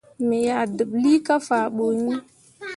Me 0.27 0.37
yah 0.47 0.63
deɓlii 0.77 1.19
kah 1.25 1.41
faa 1.47 1.65
ɓu 1.75 1.85
iŋ. 2.01 2.11